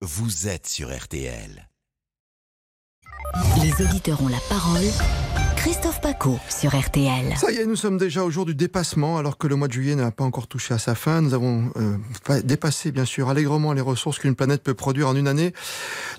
[0.00, 1.68] vous êtes sur RTL.
[3.60, 4.86] Les auditeurs ont la parole.
[5.62, 7.34] Christophe Paco sur RTL.
[7.36, 9.72] Ça y est, nous sommes déjà au jour du dépassement, alors que le mois de
[9.72, 11.20] juillet n'a pas encore touché à sa fin.
[11.20, 15.16] Nous avons euh, pas- dépassé, bien sûr, allègrement les ressources qu'une planète peut produire en
[15.16, 15.52] une année.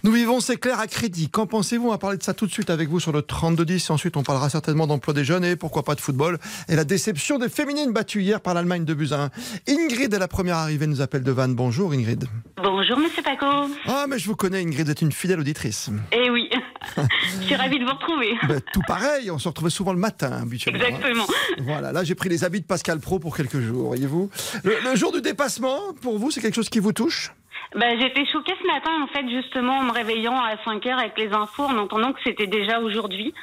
[0.04, 1.30] Nous vivons, c'est clair, à crédit.
[1.30, 1.88] Qu'en pensez-vous?
[1.88, 3.89] On va parler de ça tout de suite avec vous sur le 3210.
[3.92, 6.38] Ensuite, on parlera certainement d'emploi des jeunes et pourquoi pas de football.
[6.68, 9.30] Et la déception des féminines battues hier par l'Allemagne de un.
[9.68, 11.56] Ingrid est la première arrivée, nous appelle de Vannes.
[11.56, 12.26] Bonjour Ingrid.
[12.62, 13.46] Bonjour Monsieur Paco.
[13.88, 15.90] Ah, mais je vous connais, Ingrid, vous êtes une fidèle auditrice.
[16.12, 16.50] Eh oui,
[16.97, 18.38] je suis ravie de vous retrouver.
[18.47, 20.79] Ben, tout pareil, on se retrouvait souvent le matin, habituellement.
[20.83, 20.87] hein.
[20.87, 21.25] Exactement.
[21.60, 24.29] Voilà, là j'ai pris les habits de Pascal Pro pour quelques jours, voyez-vous.
[24.64, 27.32] Le, le jour du dépassement, pour vous, c'est quelque chose qui vous touche?
[27.75, 31.18] Bah, J'étais choquée ce matin, en fait, justement, en me réveillant à 5 heures avec
[31.18, 33.34] les infos, en entendant que c'était déjà aujourd'hui.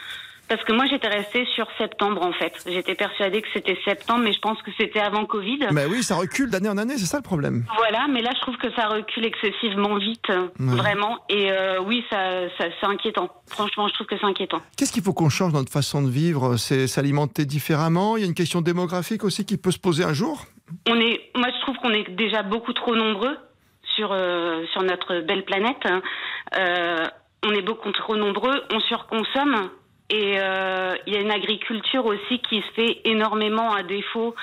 [0.48, 2.52] Parce que moi, j'étais restée sur septembre, en fait.
[2.66, 5.58] J'étais persuadée que c'était septembre, mais je pense que c'était avant Covid.
[5.72, 7.64] Mais oui, ça recule d'année en année, c'est ça le problème.
[7.76, 11.18] Voilà, mais là, je trouve que ça recule excessivement vite, vraiment.
[11.28, 13.28] Et euh, oui, ça, ça, c'est inquiétant.
[13.48, 14.60] Franchement, je trouve que c'est inquiétant.
[14.76, 16.56] Qu'est-ce qu'il faut qu'on change dans notre façon de vivre?
[16.56, 18.16] C'est s'alimenter différemment?
[18.16, 20.44] Il y a une question démographique aussi qui peut se poser un jour?
[20.88, 23.36] On est, moi, je trouve qu'on est déjà beaucoup trop nombreux
[23.96, 25.76] sur euh, sur notre belle planète.
[25.84, 26.02] hein.
[26.56, 27.04] Euh,
[27.44, 29.70] on est beaucoup trop nombreux, on surconsomme
[30.10, 34.34] et euh, il y a une agriculture aussi qui se fait énormément à défaut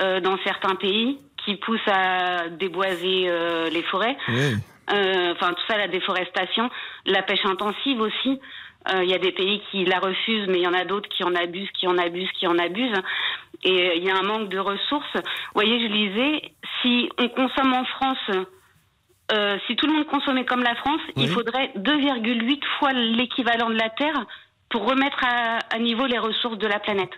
[0.00, 4.16] euh, dans certains pays, qui pousse à déboiser euh, les forêts.
[4.28, 4.54] Oui.
[4.92, 6.68] Euh, Enfin, tout ça, la déforestation,
[7.06, 8.40] la pêche intensive aussi.
[8.92, 11.08] Euh, Il y a des pays qui la refusent, mais il y en a d'autres
[11.08, 13.00] qui en abusent, qui en abusent, qui en abusent.
[13.64, 15.14] Et il y a un manque de ressources.
[15.14, 16.42] Vous voyez, je lisais,
[16.80, 18.30] si on consomme en France,
[19.32, 21.24] euh, si tout le monde consommait comme la France, Oui.
[21.24, 24.26] il faudrait 2,8 fois l'équivalent de la Terre
[24.72, 27.10] pour remettre à, à niveau les ressources de la planète.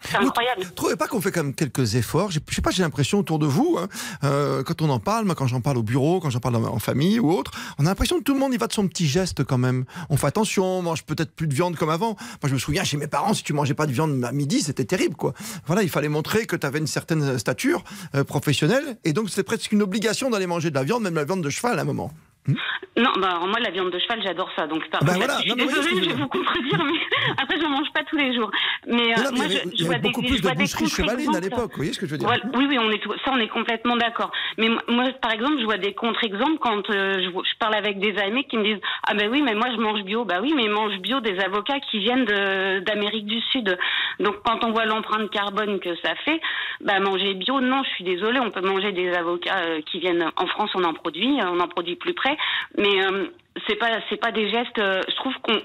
[0.00, 0.62] C'est incroyable.
[0.64, 2.30] Vous trouvez pas qu'on fait quand même quelques efforts?
[2.32, 3.88] Je sais pas, j'ai l'impression autour de vous, hein,
[4.24, 6.62] euh, quand on en parle, moi quand j'en parle au bureau, quand j'en parle en
[6.64, 8.88] en famille ou autre, on a l'impression que tout le monde y va de son
[8.88, 9.84] petit geste quand même.
[10.10, 12.16] On fait attention, on mange peut-être plus de viande comme avant.
[12.42, 14.62] Moi je me souviens chez mes parents, si tu mangeais pas de viande à midi,
[14.62, 15.34] c'était terrible quoi.
[15.66, 17.84] Voilà, il fallait montrer que tu avais une certaine stature
[18.14, 21.24] euh, professionnelle et donc c'était presque une obligation d'aller manger de la viande, même la
[21.24, 22.10] viande de cheval à un moment.
[22.48, 24.66] Non, bah, alors moi, la viande de cheval, j'adore ça.
[24.66, 26.98] Donc, par Bah voilà, je suis désolée, je je vais vous contredire, mais
[27.42, 28.50] après, je mange pas tous les jours.
[28.86, 30.36] Mais, euh, non, mais moi, il y avait, je, je vois des, beaucoup je plus
[30.38, 32.42] de vois des boucheries chevalines à l'époque, vous voyez ce que je veux dire Voilà,
[32.54, 34.32] oui, oui, on est tout, ça, on est complètement d'accord.
[34.58, 38.18] Mais moi, par exemple, je vois des contre-exemples quand euh, je, je parle avec des
[38.18, 40.24] amis qui me disent ah ben oui, mais moi je mange bio.
[40.24, 43.76] Bah oui, mais ils mangent bio des avocats qui viennent d'Amérique du Sud.
[44.20, 46.40] Donc quand on voit l'empreinte carbone que ça fait,
[46.80, 50.30] bah manger bio, non, je suis désolée, on peut manger des avocats euh, qui viennent
[50.36, 52.36] en France, on en produit, euh, on en produit plus près,
[52.78, 53.26] mais euh,
[53.66, 54.78] c'est pas c'est pas des gestes.
[54.78, 55.58] euh, je trouve qu'on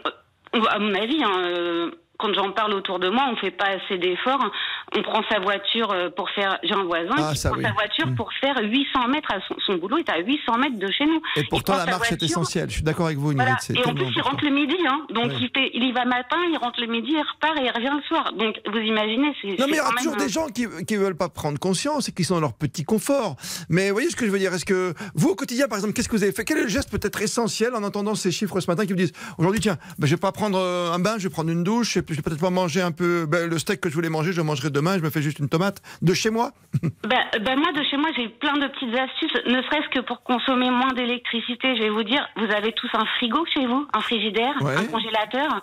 [0.53, 3.65] on- à mon avis, hein, euh, quand j'en parle autour de moi, on fait pas
[3.65, 4.51] assez d'efforts.
[4.95, 6.57] On prend sa voiture euh, pour faire.
[6.63, 7.63] J'ai un voisin Ah, qui prend oui.
[7.63, 8.15] sa voiture Mm.
[8.15, 9.31] pour faire 800 mètres.
[9.31, 11.21] À son, son boulot est à 800 mètres de chez nous.
[11.35, 12.69] Et pourtant la marche est voiture, essentielle.
[12.69, 13.47] Je suis d'accord avec vous, Ingrid.
[13.67, 13.81] Voilà.
[13.83, 14.75] Et en plus, il rentre le midi.
[14.87, 15.01] Hein.
[15.13, 17.71] Donc, il, fait, il y va matin, il rentre le midi, il repart et il
[17.71, 18.31] revient le soir.
[18.33, 19.27] Donc, vous imaginez.
[19.59, 22.11] Non, mais il y aura toujours des gens qui ne veulent pas prendre conscience et
[22.11, 23.35] qui sont dans leur petit confort.
[23.69, 24.53] Mais vous voyez ce que je veux dire?
[24.53, 26.45] Est-ce que vous, au quotidien, par exemple, qu'est-ce que vous avez fait?
[26.45, 29.13] Quel est le geste peut-être essentiel en entendant ces chiffres ce matin qui vous disent
[29.37, 31.93] aujourd'hui, tiens, ben, je vais pas prendre euh, un bain, je vais prendre une douche,
[31.95, 34.37] je vais peut-être pas manger un peu ben, le steak que je voulais manger, je
[34.37, 36.51] le mangerai demain, je me fais juste une tomate de chez moi
[37.03, 40.23] Ben, ben moi, de chez moi, j'ai plein de petites astuces, ne serait-ce que pour
[40.23, 41.75] consommer moins d'électricité.
[41.75, 44.75] Je vais vous dire, vous avez tous un frigo chez vous, un frigidaire, Ouais.
[44.75, 45.61] un congélateur.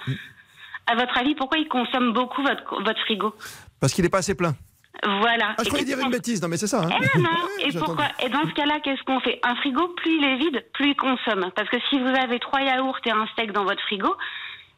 [0.86, 3.34] À votre avis, pourquoi il consomme beaucoup votre, votre frigo?
[3.80, 4.54] Parce qu'il est pas assez plein.
[5.02, 5.54] Voilà.
[5.58, 6.82] Ah, je croyais dire une bêtise, non mais c'est ça.
[6.84, 6.88] hein.
[7.14, 7.28] Eh non,
[7.68, 9.40] et pourquoi Et dans ce cas-là, qu'est-ce qu'on fait?
[9.42, 11.50] Un frigo, plus il est vide, plus il consomme.
[11.56, 14.14] Parce que si vous avez trois yaourts et un steak dans votre frigo,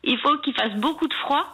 [0.07, 1.45] il faut qu'il fasse beaucoup de froid.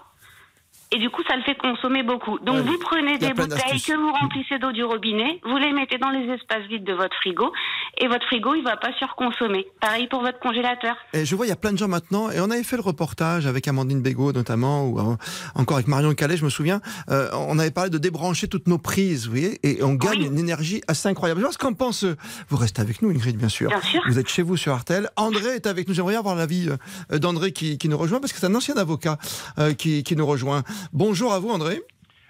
[0.95, 2.39] Et du coup, ça le fait consommer beaucoup.
[2.41, 5.97] Donc, Ouais, vous prenez des bouteilles que vous remplissez d'eau du robinet, vous les mettez
[5.99, 7.51] dans les espaces vides de votre frigo,
[7.99, 9.67] et votre frigo, il va pas surconsommer.
[9.81, 10.95] Pareil pour votre congélateur.
[11.15, 12.83] Et je vois, il y a plein de gens maintenant, et on avait fait le
[12.83, 15.17] reportage avec Amandine Bégaud notamment, ou euh,
[15.55, 18.79] encore avec Marion Calais, je me souviens, euh, on avait parlé de débrancher toutes nos
[18.79, 20.27] prises, vous voyez, et on gagne Oui.
[20.27, 21.41] une énergie assez incroyable.
[21.41, 22.17] Je vois ce qu'en pense, euh,
[22.51, 23.69] vous restez avec nous Ingrid, bien sûr.
[23.71, 24.03] Bien sûr.
[24.07, 25.09] Vous êtes chez vous sur Artel.
[25.17, 26.69] André est avec nous, j'aimerais avoir l'avis
[27.11, 29.17] d'André qui, qui nous rejoint, parce que c'est un ancien avocat
[29.59, 30.63] euh, qui, qui nous rejoint.
[30.93, 31.81] Bonjour à vous André.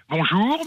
[0.09, 0.59] Bonjour.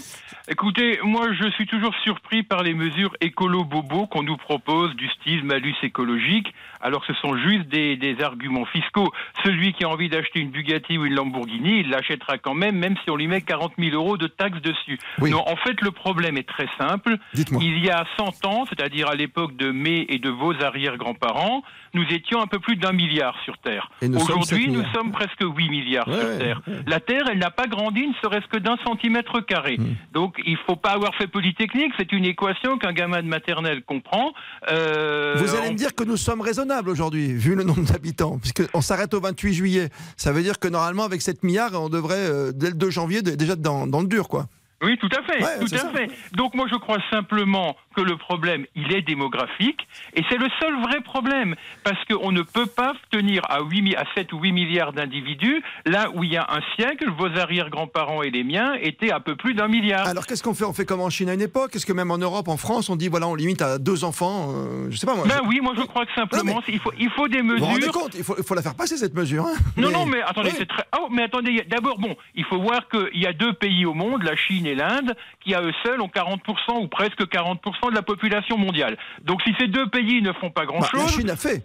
[0.49, 5.44] Écoutez, moi je suis toujours surpris par les mesures écolo-bobo qu'on nous propose du style
[5.44, 9.11] malus écologique, alors que ce sont juste des, des arguments fiscaux.
[9.44, 12.96] Celui qui a envie d'acheter une Bugatti ou une Lamborghini, il l'achètera quand même, même
[13.05, 14.99] si on lui met 40 000 euros de taxes dessus.
[15.20, 15.31] Oui.
[15.31, 17.17] Non, en fait, le problème est très simple.
[17.34, 17.62] Dites-moi.
[17.64, 21.62] Il y a 100 ans, c'est-à-dire à, l'époque de mes et de vos arrière-grands-parents,
[21.94, 23.90] nous étions un peu plus d'un milliard sur Terre.
[24.02, 26.61] Aujourd'hui, 7 nous sommes presque 8 milliards Ouais, sur Terre.
[26.67, 26.75] ouais.
[26.87, 29.76] La Terre, elle n'a pas grandi, ne serait-ce que d'un centimètre mètre carré.
[29.79, 29.84] Mmh.
[30.12, 34.32] Donc il faut pas avoir fait polytechnique, c'est une équation qu'un gamin de maternelle comprend.
[34.70, 38.39] Euh, Vous allez on- me dire que nous sommes raisonnables aujourd'hui, vu le nombre d'habitants,
[38.39, 39.91] puisqu'on s'arrête au 28 juillet.
[40.17, 43.23] Ça veut dire que normalement, avec 7 milliards, on devrait, euh, dès le 2 janvier,
[43.23, 44.49] déjà dans le dur, quoi.
[44.82, 45.88] Oui, tout à fait, Ouais, tout à ça.
[45.90, 46.11] fait.
[46.32, 50.78] Donc moi je crois simplement que le problème, il est démographique, et c'est le seul
[50.82, 54.52] vrai problème, parce qu'on ne peut pas tenir à, 8, mi- à 7 ou 8
[54.52, 59.11] milliards d'individus, là où il y a un siècle, vos arrière-grands-parents et les miens étaient
[59.11, 60.06] à peu plus d'un milliard.
[60.06, 60.64] Alors qu'est-ce qu'on fait?
[60.67, 61.75] On fait comme en Chine à une époque?
[61.75, 64.50] Est-ce que même en Europe, en France, on dit voilà, on limite à deux enfants
[64.55, 65.25] euh, Je sais pas moi.
[65.26, 67.56] Ben je- oui, moi je crois que simplement, Non, il, faut, il faut des Vous
[67.56, 68.14] vous rendez mesures compte?
[68.14, 69.46] Il faut, il faut la faire passer cette mesure.
[69.46, 69.55] hein.
[69.79, 70.55] Non, non, mais attendez, Ouais.
[70.58, 70.84] c'est très.
[71.00, 74.22] Oh, mais attendez, d'abord, bon, il faut voir qu'il y a deux pays au monde,
[74.22, 78.03] la Chine et l'Inde, qui à eux seuls ont 40% ou presque 40% de la
[78.03, 78.97] population mondiale.
[79.23, 81.01] Donc si ces deux pays ne font pas Bah, grand-chose.
[81.03, 81.65] la Chine a fait.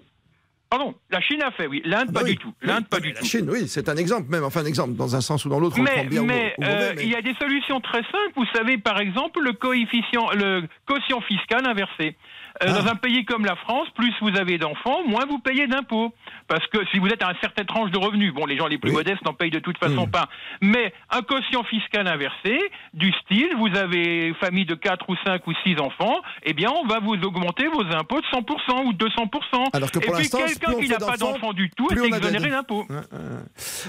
[0.70, 1.82] Pardon, la Chine a fait, oui.
[1.84, 2.32] L'Inde, Bah pas oui.
[2.32, 2.54] du tout.
[2.62, 3.26] L'Inde, Oui, pas mais du la tout.
[3.26, 4.46] Chine, oui, c'est un exemple même.
[4.46, 5.78] Enfin, un exemple dans un sens ou dans l'autre.
[5.82, 6.56] Mais, bien euh, mais-
[7.04, 8.32] il y a des solutions très simples.
[8.38, 12.16] Vous savez, par exemple, le coefficient, le quotient fiscal inversé.
[12.64, 12.82] Euh, Ah.
[12.82, 16.14] Dans un pays comme la France, plus vous avez d'enfants, moins vous payez d'impôts.
[16.48, 18.78] Parce que si vous êtes à une certaine tranche de revenus, bon, les gens les
[18.78, 18.98] plus Oui.
[18.98, 20.12] modestes n'en payent de toute façon Mm.
[20.12, 20.30] pas.
[20.62, 22.60] Mais un quotient fiscal inversé,
[22.94, 26.86] du style, vous avez famille de 4 ou 5 ou 6 enfants, eh bien, on
[26.88, 29.70] va vous augmenter vos impôts de 100% ou de 200%.
[29.74, 32.86] Alors que pour Et puis quelqu'un qui n'a pas d'enfants, du tout est exonéré d'impôts.
[32.90, 33.02] Ouais, ouais.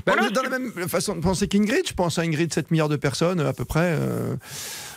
[0.06, 1.86] Voilà, vous êtes dans la même façon de penser qu'Ingrid.
[1.86, 3.96] Je pense à Ingrid, 7 milliards de personnes à peu près.
[3.98, 4.36] euh,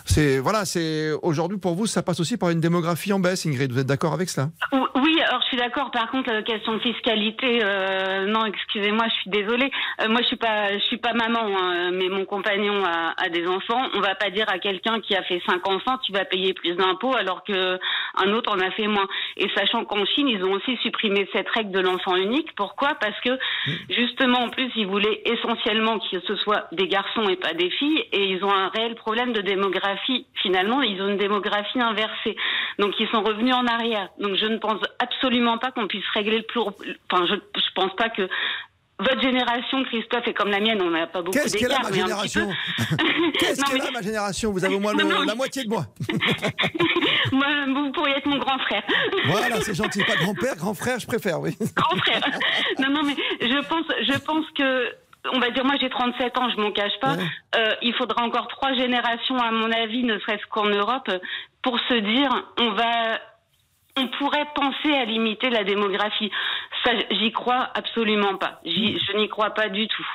[0.06, 3.46] c'est voilà, c'est aujourd'hui pour vous, ça passe aussi par une démographie en baisse.
[3.46, 4.48] Ingrid, vous êtes d'accord avec cela?
[4.72, 5.90] Ou- Oui, alors je suis d'accord.
[5.90, 9.70] Par contre, la question de fiscalité, euh, non, excusez-moi, je suis désolée.
[10.00, 13.46] Euh, moi, je suis pas, je suis pas maman, hein, mais mon compagnon a, des
[13.46, 13.82] enfants.
[13.94, 16.74] On va pas dire à quelqu'un qui a fait cinq enfants, tu vas payer plus
[16.74, 17.78] d'impôts, alors que
[18.16, 19.06] un autre en a fait moins.
[19.36, 22.54] Et sachant qu'en Chine, ils ont aussi supprimé cette règle de l'enfant unique.
[22.56, 22.94] Pourquoi?
[23.00, 23.38] Parce que
[23.90, 28.02] justement, en plus, ils voulaient essentiellement que ce soit des garçons et pas des filles,
[28.12, 29.95] et ils ont un réel problème de démographie.
[30.42, 32.36] Finalement, ils ont une démographie inversée.
[32.78, 34.08] Donc ils sont revenus en arrière.
[34.18, 36.60] Donc je ne pense absolument pas qu'on puisse régler le plus.
[36.60, 38.28] Enfin, je, je pense pas que
[38.98, 40.80] votre génération, Christophe, est comme la mienne.
[40.80, 42.48] On n'a pas beaucoup Qu'est-ce qu'elle a ma génération
[43.38, 44.52] Qu'est-ce qu'elle mais- a ma génération?
[44.52, 45.84] Vous avez au moins le- Non, non, la moitié de moi.
[47.32, 48.82] Moi, vous pourriez être mon grand frère.
[49.26, 50.02] Voilà, c'est gentil.
[50.04, 51.54] Pas grand-père, grand frère, je préfère, oui.
[51.74, 52.22] grand frère.
[52.78, 54.88] Non, non, mais je pense, je pense que.
[55.32, 57.14] On va dire, moi j'ai 37 ans, je m'en cache pas.
[57.14, 57.24] Ouais.
[57.56, 61.10] Euh, il faudra encore trois générations, à mon avis, ne serait-ce qu'en Europe,
[61.62, 63.20] pour se dire, on va,
[63.96, 66.30] on pourrait penser à limiter la démographie.
[66.84, 68.60] Ça, j'y crois absolument pas.
[68.64, 70.06] J'y- je n'y crois pas du tout.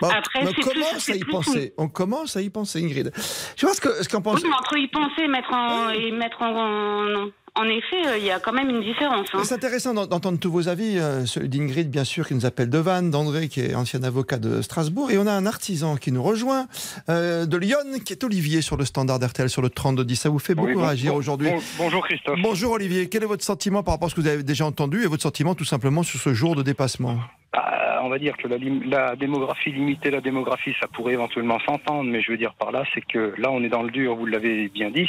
[0.00, 1.74] Bon, Après, on plus- commence à y penser.
[1.76, 3.10] On commence à y penser, Ingrid.
[3.56, 4.36] Je vois ce que ce qu'en pense.
[4.42, 7.28] Oui, mais entre y penser, mettre en, et mettre en, en,
[7.58, 9.26] en effet, euh, il y a quand même une différence.
[9.34, 9.40] hein.
[9.44, 10.98] C'est intéressant d'en- d'entendre tous vos avis.
[10.98, 14.38] euh, Celui d'Ingrid, bien sûr, qui nous appelle de Vannes, d'André, qui est ancien avocat
[14.38, 15.10] de Strasbourg.
[15.10, 16.66] Et on a un artisan qui nous rejoint,
[17.08, 20.16] euh, de Lyon, qui est Olivier sur le standard RTL, sur le 3210.
[20.16, 21.50] Ça vous fait beaucoup Oui, bon- réagir bon- aujourd'hui.
[21.50, 22.38] bon- bonjour Christophe.
[22.42, 25.02] Bonjour Olivier, quel est votre sentiment par rapport à ce que vous avez déjà entendu
[25.02, 27.18] et votre sentiment tout simplement sur ce jour de dépassement?
[27.52, 32.04] Bah, on va dire que la, la démographie, limiter la démographie, ça pourrait éventuellement s'entendre,
[32.10, 34.26] mais je veux dire par là, c'est que là, on est dans le dur, vous
[34.26, 35.08] l'avez bien dit.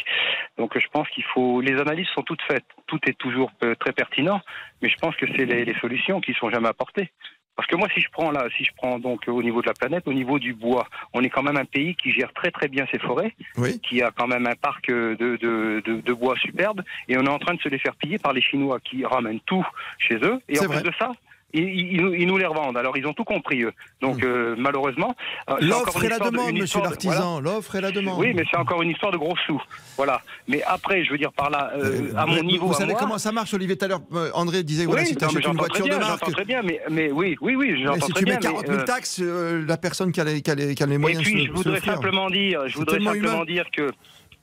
[0.57, 1.59] Donc, je pense qu'il faut.
[1.59, 2.65] Les analyses sont toutes faites.
[2.87, 4.39] Tout est toujours euh, très pertinent,
[4.81, 7.11] mais je pense que c'est les, les solutions qui sont jamais apportées.
[7.57, 9.73] Parce que moi, si je prends là, si je prends donc au niveau de la
[9.73, 12.69] planète, au niveau du bois, on est quand même un pays qui gère très très
[12.69, 13.81] bien ses forêts, Oui.
[13.81, 17.23] qui a quand même un parc euh, de, de, de, de bois superbe, et on
[17.25, 19.65] est en train de se les faire piller par les Chinois qui ramènent tout
[19.97, 20.39] chez eux.
[20.47, 21.11] Et en plus de ça,
[21.53, 22.77] ils, ils- ils nous, les revendent.
[22.77, 23.73] Alors ils ont tout compris eux.
[24.01, 25.15] Donc euh, malheureusement,
[25.49, 27.39] euh, L'offre et la de- demande, monsieur de- l'artisan.
[27.39, 28.15] L'offre et la demande.
[28.15, 28.29] voilà.
[28.31, 29.61] Oui, mais c'est encore une histoire de gros sous.
[29.97, 30.21] Voilà.
[30.47, 32.91] Mais après, je veux dire par là, euh, Euh, à mon niveau, Vous à savez
[32.91, 34.01] moi, comment ça marche, Olivier Tout à l'heure,
[34.33, 36.19] André disait voilà, oui, si tu achètes une voiture de bien, marque.
[36.19, 38.39] j'entends très bien, mais, mais oui, oui, oui, j'entends si très tu mets bien.
[38.51, 40.85] 40 mais, 000 euh, taxes, la personne qui a les, qui a les- qui a
[40.85, 43.91] les Et moyens puis, de se- je voudrais simplement dire, je voudrais simplement dire que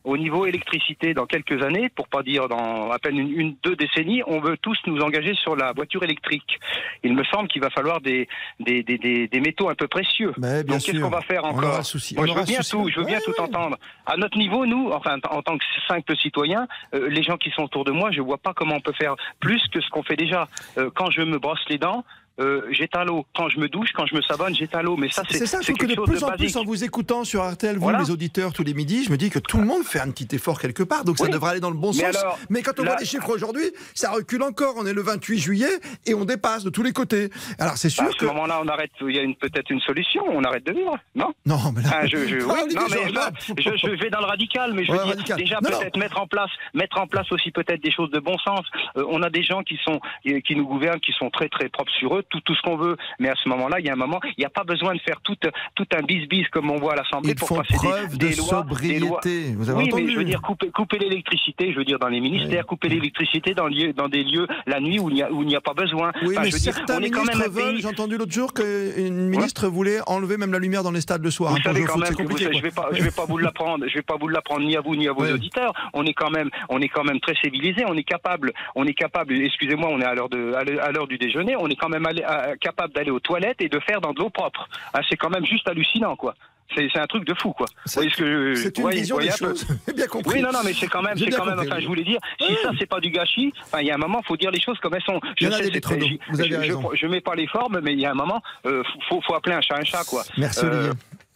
[0.06, 3.74] au niveau électricité, dans quelques années, pour pas dire dans à peine une, une, deux
[3.74, 6.60] décennies, on veut tous nous engager sur la voiture électrique.
[7.02, 8.28] Il me semble qu'il va falloir des,
[8.60, 10.32] des, des, des, des métaux un peu précieux.
[10.38, 12.14] Mais bien Donc qu'est-ce qu'on va faire On encore aura souci.
[12.14, 12.70] Moi, on je veux bien souci.
[12.70, 13.76] tout, je veux bien Ouais, tout entendre.
[14.06, 17.62] À notre niveau, nous, enfin, en tant que simple citoyen, euh, les gens qui sont
[17.62, 20.16] autour de moi, je vois pas comment on peut faire plus que ce qu'on fait
[20.16, 20.48] déjà.
[20.78, 22.04] Euh, quand je me brosse les dents,
[22.40, 23.24] euh, j'éteins l'eau.
[23.34, 24.96] Quand je me douche, quand je me savonne, j'éteins l'eau.
[24.96, 26.46] Mais ça, c'est C'est ça, je c'est trouve que de plus en basique.
[26.46, 28.00] plus, en vous écoutant sur RTL, vous, Voilà.
[28.00, 30.28] les auditeurs, tous les midis, je me dis que tout le monde fait un petit
[30.34, 32.16] effort quelque part, donc ça devrait aller dans le bon Mais sens.
[32.16, 33.64] alors, Mais quand on là- voit les chiffres aujourd'hui,
[33.94, 34.74] ça recule encore.
[34.76, 35.68] On est le 28 juillet
[36.06, 37.30] et on dépasse de tous les côtés.
[37.58, 38.26] Alors c'est sûr Bah, à ce que.
[38.26, 38.90] moment-là, on arrête.
[39.00, 40.22] Il y a peut-être une solution.
[40.28, 41.32] On arrête de vivre, non?
[41.46, 41.90] Non, mais là.
[41.92, 44.26] Ah, je, je, oui, Ah, Olivier, non, mais je- là, je, je vais dans le
[44.26, 47.82] radical, mais je veux dire, déjà peut-être mettre en place, mettre en place aussi peut-être
[47.82, 48.64] des choses de bon sens.
[48.96, 51.92] Euh, on a des gens qui sont, qui nous gouvernent, qui sont très très propres
[51.98, 52.96] sur eux, tout, tout ce qu'on veut.
[53.18, 55.00] Mais à ce moment-là, il y a un moment, il n'y a pas besoin de
[55.00, 55.36] faire tout,
[55.74, 58.36] tout un bis-bis comme on voit à l'Assemblée pour font passer des- preuve des, de
[58.36, 58.64] lois.
[58.80, 59.18] des lois.
[59.20, 59.54] sobriété.
[59.56, 62.08] Vous avez Oui, entendu mais je veux dire couper, couper l'électricité, je veux dire dans
[62.08, 65.22] les ministères, couper l'électricité dans, lieu- dans des lieux la nuit où il n'y
[65.54, 66.12] a, a pas besoin.
[66.22, 67.78] Oui, Enfin, mais je dire, ministres veulent.
[67.80, 71.30] J'ai entendu l'autre jour qu'une ministre voulait enlever même la lumière dans les stades le
[71.30, 71.52] soir.
[71.54, 73.94] Vous savez quand même que vous, je vais pas, je vais pas vous l'apprendre, je
[73.94, 75.32] vais pas vous l'apprendre ni à vous ni à vos Ouais.
[75.32, 75.72] auditeurs.
[75.94, 77.84] On est quand même, on est quand même très civilisé.
[77.88, 79.34] On est capable, on est capable.
[79.34, 81.56] Excusez-moi, on est à l'heure de, à l'heure- à l'heure du déjeuner.
[81.58, 84.20] On est quand même allé- à- capable d'aller aux toilettes et de faire dans de
[84.20, 84.68] l'eau propre.
[84.92, 86.34] Ah, c'est quand même juste hallucinant, quoi.
[86.74, 87.66] C'est un truc de fou, quoi.
[87.84, 89.64] C'est ce je- une voyez- vision voyez des choses.
[89.96, 90.38] Bien compris.
[90.38, 91.54] Oui, non, non, mais c'est quand même, c'est quand même.
[91.54, 91.82] compris, Enfin, oui.
[91.82, 92.56] je voulais dire, si Oui.
[92.60, 94.76] ça c'est pas du gâchis, enfin, il y a un moment, faut dire les choses
[94.80, 95.18] comme elles sont.
[95.18, 96.72] A sais, je- Vous avez je.
[96.72, 99.34] Je, je mets pas les formes, mais il y a un moment, euh, faut, faut
[99.36, 100.24] appeler un chat un chat, quoi.
[100.38, 100.92] Merci Euh, Olivier.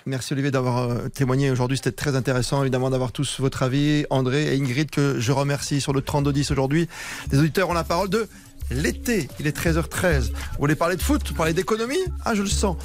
[0.07, 1.77] Merci Olivier d'avoir euh, témoigné aujourd'hui.
[1.77, 4.07] C'était très intéressant évidemment d'avoir tous votre avis.
[4.11, 6.89] André et Ingrid que je remercie sur le 3210 aujourd'hui.
[7.31, 8.27] Les auditeurs ont la parole de
[8.71, 9.29] l'été.
[9.39, 10.31] Il est 13h13.
[10.31, 12.77] Vous voulez parler de foot, parler d'économie Ah, je le sens.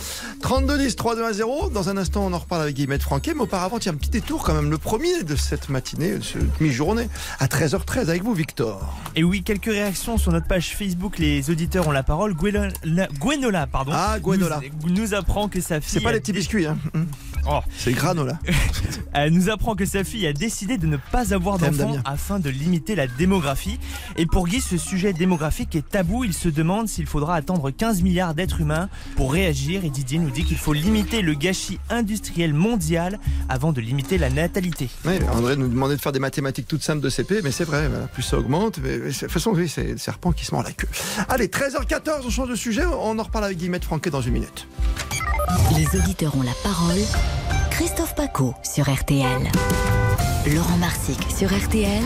[0.41, 1.71] 3210 3210.
[1.73, 3.33] Dans un instant, on en reparle avec Guillemette Franquet.
[3.33, 4.69] Mais auparavant, il y a un petit détour quand même.
[4.71, 7.07] Le premier de cette matinée, de cette mi-journée,
[7.39, 8.95] à 13h13 avec vous, Victor.
[9.15, 11.17] Et oui, quelques réactions sur notre page Facebook.
[11.19, 12.33] Les auditeurs ont la parole.
[12.33, 12.69] Gwenola,
[13.19, 13.91] Gwenola, pardon.
[13.93, 14.61] Ah, Gwenola.
[14.85, 15.89] Nous, nous apprend que sa fille.
[15.93, 16.77] C'est pas les petits dé- biscuits, hein.
[17.47, 17.59] Oh.
[17.77, 18.39] C'est granola.
[19.13, 22.01] Elle nous apprend que sa fille a décidé de ne pas avoir Damien.
[22.05, 23.79] afin de limiter la démographie.
[24.17, 26.23] Et pour Guy, ce sujet démographique est tabou.
[26.23, 29.85] Il se demande s'il faudra attendre 15 milliards d'êtres humains pour réagir.
[29.85, 34.29] Et Didier nous dit qu'il faut limiter le gâchis industriel mondial avant de limiter la
[34.29, 34.89] natalité.
[35.05, 37.87] Oui, André nous demandait de faire des mathématiques toutes simples de CP, mais c'est vrai,
[37.87, 38.79] voilà, plus ça augmente.
[38.83, 40.87] Mais, de toute façon, oui, c'est le serpent qui se mord la queue.
[41.29, 44.67] Allez, 13h14, on change de sujet, on en reparle avec Guillemette Franquet dans une minute.
[45.75, 46.99] Les auditeurs ont la parole.
[47.71, 49.51] Christophe Paco sur RTL.
[50.47, 52.03] Laurent Marsic sur RTL.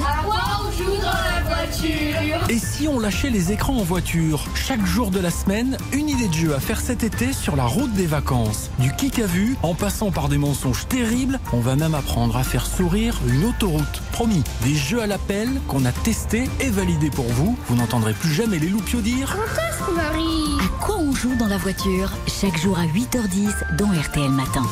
[2.49, 6.27] Et si on lâchait les écrans en voiture Chaque jour de la semaine, une idée
[6.27, 8.69] de jeu à faire cet été sur la route des vacances.
[8.79, 12.43] Du kick à vue, en passant par des mensonges terribles, on va même apprendre à
[12.43, 14.01] faire sourire une autoroute.
[14.11, 17.57] Promis, des jeux à l'appel qu'on a testés et validés pour vous.
[17.67, 19.37] Vous n'entendrez plus jamais les loupiaux dire
[20.59, 22.11] À quoi on joue dans la voiture?
[22.27, 24.63] Chaque jour à 8h10 dans RTL Matin.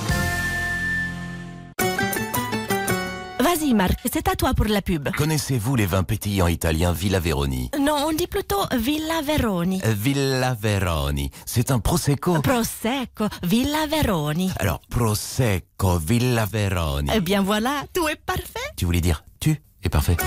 [3.48, 5.08] Vas-y Marc, c'est à toi pour la pub.
[5.16, 7.72] Connaissez-vous les vins pétillants italiens Villa Veroni?
[7.80, 9.82] Non, on dit plutôt Villa Veroni.
[9.86, 12.42] Villa Veroni, c'est un prosecco.
[12.42, 14.51] Prosecco, Villa Veroni.
[14.60, 17.10] Alors, prosecco Villa Veroni.
[17.16, 18.60] Eh bien voilà, tout est parfait.
[18.75, 20.18] Tu voulais dire tu es parfait.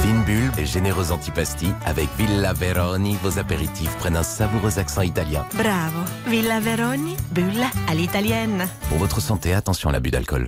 [0.00, 5.44] Fine bulle et généreuse antipasti, avec Villa Veroni, vos apéritifs prennent un savoureux accent italien.
[5.54, 5.98] Bravo.
[6.28, 8.68] Villa Veroni, bulle à l'italienne.
[8.88, 10.46] Pour votre santé, attention à l'abus d'alcool.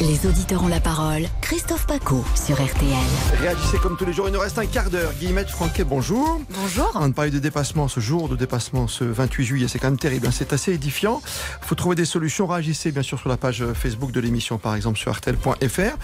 [0.00, 1.24] Les auditeurs ont la parole.
[1.42, 3.38] Christophe Paco sur RTL.
[3.38, 5.12] Réagissez comme tous les jours, il nous reste un quart d'heure.
[5.20, 6.40] Guillemette Franquet, bonjour.
[6.58, 6.90] Bonjour.
[6.94, 10.26] On parler de dépassement, ce jour de dépassement, ce 28 juillet, c'est quand même terrible,
[10.26, 11.20] hein, c'est assez édifiant.
[11.62, 14.74] Il faut trouver des solutions, réagissez bien sûr sur la page Facebook de l'émission, par
[14.74, 15.98] exemple sur artel.fr.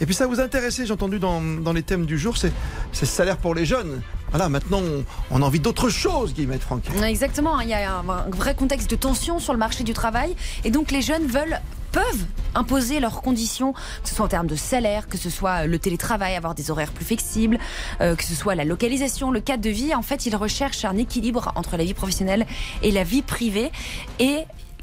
[0.00, 2.52] Et puis ça vous intéressait, j'ai entendu dans, dans les thèmes du jour, c'est
[2.92, 4.00] c'est le salaire pour les jeunes.
[4.30, 6.90] Voilà, maintenant on, on a envie d'autre chose, Guillemette Franquet.
[7.06, 10.34] Exactement, il y a un, un vrai contexte de tension sur le marché du travail
[10.64, 11.60] et donc les jeunes veulent
[11.92, 15.78] peuvent imposer leurs conditions, que ce soit en termes de salaire, que ce soit le
[15.78, 17.58] télétravail, avoir des horaires plus flexibles,
[18.00, 19.94] euh, que ce soit la localisation, le cadre de vie.
[19.94, 22.46] En fait, ils recherchent un équilibre entre la vie professionnelle
[22.82, 23.70] et la vie privée
[24.18, 24.38] et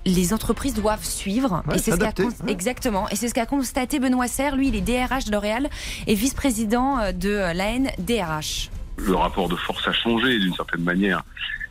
[0.06, 1.64] les entreprises doivent suivre.
[1.68, 2.52] Ouais, et c'est ce qu'a ouais.
[2.52, 3.10] exactement.
[3.10, 4.56] Et c'est ce qu'a constaté Benoît Serre.
[4.56, 5.70] Lui, il est DRH de L'Oréal
[6.08, 8.70] et vice-président euh, de l'ANDRH.
[8.98, 11.24] le rapport de force a changé d'une certaine manière.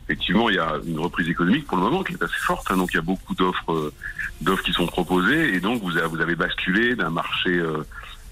[0.08, 2.78] Effectivement, il y a une reprise économique pour le moment qui est assez forte, hein,
[2.78, 3.92] donc il y a beaucoup d'offres euh,
[4.40, 7.82] d'offres qui sont proposées, et donc vous avez, basculé d'un marché euh,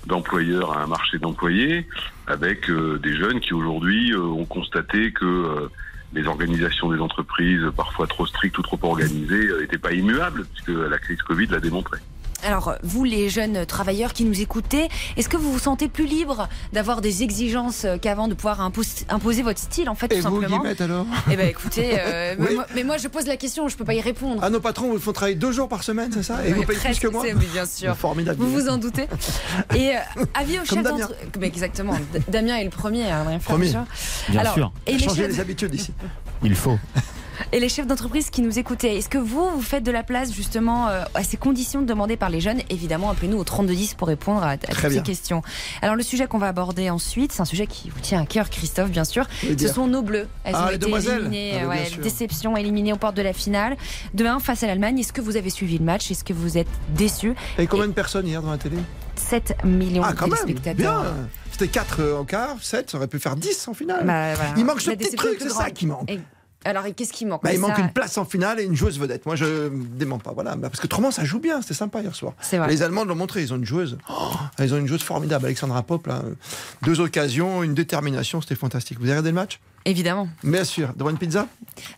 [0.06, 1.86] d'employeurs à un marché d'employés,
[2.28, 5.68] avec euh, des jeunes qui aujourd'hui ont constaté que
[6.14, 10.96] les organisations des entreprises, parfois trop strictes ou trop organisées, n'étaient pas immuables, puisque la
[10.98, 11.98] crise Covid l'a démontré.
[12.44, 16.48] Alors, vous, les jeunes travailleurs qui nous écoutez, est-ce que vous vous sentez plus libre
[16.72, 20.28] d'avoir des exigences euh, qu'avant, de pouvoir impos- imposer votre style, en fait, Et tout
[20.28, 21.06] vous, simplement Guillemette, alors?
[21.30, 22.46] Eh ben, écoutez, euh, Oui.
[22.48, 24.40] mais, moi, mais moi, je pose la question, je peux pas y répondre.
[24.44, 26.46] Ah, nos patrons vous font travailler deux jours par semaine, c'est ça?
[26.46, 27.24] Et vous Mais payez plus que moi?
[27.52, 27.96] bien sûr.
[27.96, 28.38] Formidable.
[28.42, 29.06] Vous vous en doutez.
[29.74, 30.00] Et euh,
[30.34, 30.98] avis aux Comme chefs Damien.
[30.98, 31.94] d'entre- Mais exactement.
[32.12, 33.54] D- Damien est le premier à rien faire.
[33.54, 33.66] Premier.
[33.66, 33.86] déjà.
[34.28, 34.72] Bien Alors, sûr.
[34.86, 35.92] Et les, Changer chefs, les habitudes ici.
[36.42, 36.78] Il faut.
[37.52, 40.32] Et les chefs d'entreprise qui nous écoutaient, est-ce que vous, vous faites de la place
[40.32, 44.42] justement euh, à ces conditions demandées par les jeunes Évidemment, appelez-nous au 3210 pour répondre
[44.42, 44.90] à, à toutes bien.
[44.90, 45.42] ces questions.
[45.82, 48.50] Alors, le sujet qu'on va aborder ensuite, c'est un sujet qui vous tient à cœur,
[48.50, 49.26] Christophe, bien sûr.
[49.58, 50.26] Ce sont nos bleus.
[50.44, 53.76] Elles Ah, ont les été éliminées, Ah, ouais, déception, éliminées aux portes de la finale.
[54.14, 56.10] Demain, face à l'Allemagne, est-ce que vous avez suivi le match?
[56.10, 57.34] Est-ce que vous êtes déçus?
[57.58, 58.76] Et combien de personnes hier dans la télé?
[59.16, 61.02] 7 millions Ah, de quand même téléspectateurs.
[61.02, 61.12] Bien
[61.50, 64.04] C'était 4 au quart, 7, ça aurait pu faire 10 en finale.
[64.06, 64.50] Bah, voilà.
[64.56, 66.10] Il manque ce La petit truc, c'est ça qui manque.
[66.10, 66.20] Et-
[66.64, 68.98] Alors, qu'est-ce qui manque Bah, il Ça- manque une place en finale et une joueuse
[68.98, 69.24] vedette.
[69.26, 70.32] Moi, je dément pas.
[70.32, 70.56] Voilà.
[70.56, 71.62] Bah, Parce que autrement, ça joue bien.
[71.62, 72.32] C'était sympa hier soir.
[72.52, 72.66] Vrai.
[72.68, 73.42] Les Allemands l'ont montré.
[73.42, 73.98] Ils ont une joueuse.
[74.10, 76.06] Oh, ils ont une joueuse formidable, Alexandra Pop.
[76.08, 76.22] Là.
[76.82, 78.40] Deux occasions, une détermination.
[78.40, 78.98] C'était fantastique.
[78.98, 79.60] Vous avez regardé le match?
[79.86, 80.28] Évidemment.
[80.42, 80.92] Bien sûr.
[80.96, 81.46] Devant une pizza?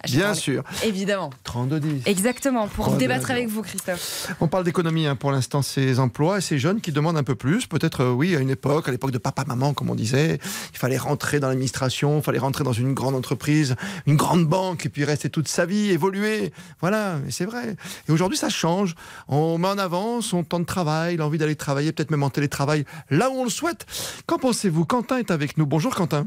[0.04, 0.62] Bien sûr.
[0.84, 1.30] Évidemment.
[1.46, 2.02] 32-10.
[2.04, 4.30] Exactement, pour débattre avec vous, Christophe.
[4.40, 7.34] On parle d'économie hein, pour l'instant, ces emplois et ces jeunes qui demandent un peu
[7.34, 7.66] plus.
[7.66, 10.38] Peut-être, euh, oui, à une époque, à l'époque de papa-maman, comme on disait,
[10.72, 13.74] il fallait rentrer dans l'administration, il fallait rentrer dans une grande entreprise,
[14.06, 16.52] une grande banque, et puis rester toute sa vie, évoluer.
[16.82, 17.74] Voilà, et c'est vrai.
[18.06, 18.96] Et aujourd'hui, ça change.
[19.28, 22.84] On met en avant son temps de travail, l'envie d'aller travailler, peut-être même en télétravail,
[23.08, 23.86] là où on le souhaite.
[24.26, 24.84] Qu'en pensez-vous?
[24.84, 25.64] Quentin est avec nous.
[25.64, 26.26] Bonjour Quentin.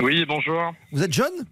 [0.00, 0.72] Oui, bonjour.
[0.92, 1.44] Vous êtes jeune?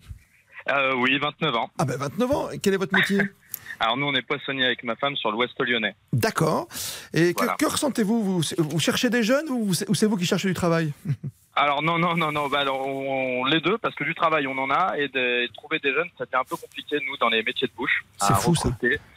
[0.70, 1.70] Euh, oui, 29 ans.
[1.78, 2.48] Ah ben 29 ans.
[2.62, 3.20] Quel est votre métier?
[3.80, 5.94] Alors nous, on est poissonnier avec ma femme sur l'ouest lyonnais.
[6.12, 6.66] D'accord.
[7.12, 7.56] Et que, Voilà.
[7.58, 8.22] que ressentez-vous?
[8.22, 10.92] Vous, vous cherchez des jeunes ou c'est vous qui cherchez du travail?
[11.58, 14.46] Alors non, non, non, non, bah, alors, on, on- les deux, parce que du travail,
[14.46, 17.30] on en a, et de, et trouver des jeunes, c'était un peu compliqué, nous, dans
[17.30, 18.04] les métiers de bouche.
[18.20, 18.68] C'est fou, ça.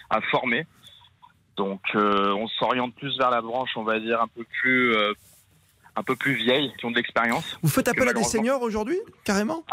[0.10, 0.66] À former.
[1.58, 5.12] Donc euh, on s'oriente plus vers la branche, on va dire, un peu plus, euh,
[6.00, 7.58] un peu plus vieille, qui ont de l'expérience.
[7.62, 9.64] Vous faites appel à des seniors aujourd'hui Carrément?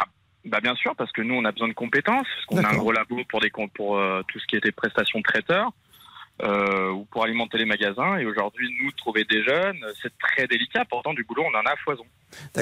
[0.45, 2.76] Bah bien sûr, parce que nous on a besoin de compétences, parce qu'on a un
[2.76, 5.71] gros labo pour des com- pour euh, tout ce qui était prestations de traiteurs.
[6.42, 8.18] euh, ou pour alimenter les magasins.
[8.18, 10.85] Et aujourd'hui, nous, trouver des jeunes, c'est très délicat.
[10.85, 12.04] Pourtant, du boulot, on en a à foison.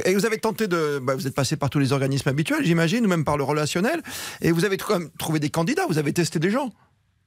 [0.07, 1.01] Et vous avez tenté de.
[1.03, 4.01] bah, vous êtes passé par tous les organismes habituels, j'imagine, ou même par le relationnel.
[4.43, 6.71] Et vous avez quand même trouvé des candidats, vous avez testé des gens.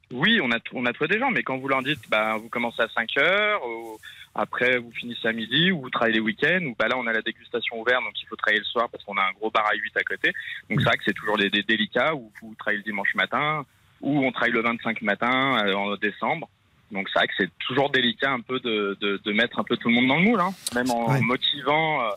[0.10, 2.48] Oui, on a, on a trouvé des gens, mais quand vous leur dites, bah, vous
[2.48, 3.98] commencez à 5 heures, ou
[4.38, 7.12] après vous finissez à midi, ou vous travaillez les week-ends, ou bah, là on a
[7.13, 9.65] la dégustation ouverte, donc il faut travailler le soir parce qu'on a un gros bar
[9.65, 10.32] à 8 à côté.
[10.70, 13.65] Donc c'est vrai que c'est toujours des, des délicats, où vous travaillez le dimanche matin,
[14.01, 16.48] ou on travaille le 25 matin euh, en décembre.
[16.91, 19.75] Donc c'est vrai que c'est toujours délicat un peu de, de, de mettre un peu
[19.75, 21.20] tout le monde dans le moule, hein, même en Ouais.
[21.22, 22.10] motivant euh,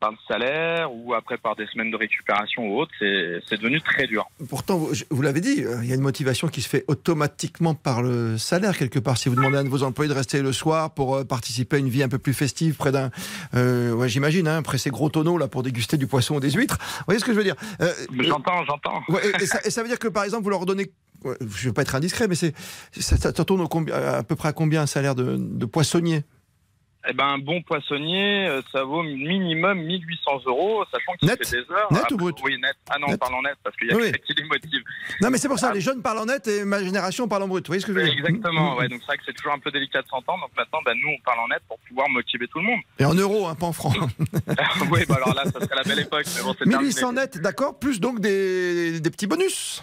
[0.00, 4.06] par le salaire ou après par des semaines de récupération ou autre, c'est devenu très
[4.06, 4.26] dur.
[4.48, 4.78] Pourtant,
[5.10, 8.38] vous, l'avez dit, euh, il y a une motivation qui se fait automatiquement par le
[8.38, 9.18] salaire, quelque part.
[9.18, 11.76] Si vous demandez à un de vos employés de rester le soir pour euh, participer
[11.76, 13.10] à une vie un peu plus festive près d'un.
[13.54, 16.50] euh, ouais, j'imagine, hein, après ces gros tonneaux là pour déguster du poisson ou des
[16.50, 16.78] huîtres.
[16.80, 17.56] Vous voyez ce que je veux dire?
[17.82, 19.02] Euh, J'entends, j'entends.
[19.08, 20.90] Ouais, et, et ça, et ça veut dire que par exemple, vous leur donnez.
[21.22, 22.54] Je ne veux pas être indiscret, mais c'est
[22.98, 26.24] ça, tourne au à peu près à combien un salaire de, de poissonnier?
[27.08, 31.72] Eh ben, un bon poissonnier, euh, ça vaut minimum 1800 euros, sachant qu'il fait des
[31.72, 31.90] heures.
[31.90, 32.74] Net Après- ou brut Oui, net.
[32.90, 34.82] Ah non, Net on parle en net, parce qu'il y a Oui, qui les motive.
[35.22, 37.48] Non, mais c'est pour ça, les jeunes parlent en net et ma génération parle en
[37.48, 37.64] brut.
[37.66, 38.88] Vous voyez ce que je veux dire Exactement, ouais.
[38.88, 40.42] Donc c'est vrai que c'est toujours un peu délicat de s'entendre.
[40.42, 42.80] Donc maintenant, ben, nous, on parle en net pour pouvoir motiver tout le monde.
[42.98, 43.96] Et en euros, hein, pas en francs.
[44.90, 46.24] oui, bah alors là, ça serait la belle époque.
[46.36, 47.20] Mais bon, c'est 1800 terminé.
[47.22, 49.82] net, d'accord, plus donc des, des petits bonus.